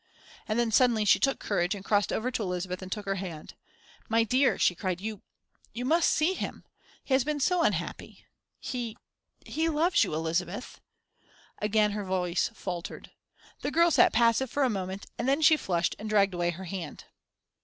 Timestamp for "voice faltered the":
12.03-13.69